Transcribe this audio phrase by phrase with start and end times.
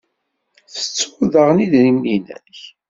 [0.73, 2.59] Tettuḍ daɣen idrimen-nnek?